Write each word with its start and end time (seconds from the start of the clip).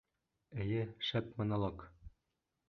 Эйе, 0.63 0.79
шәп 1.09 1.29
монолог! 1.43 1.85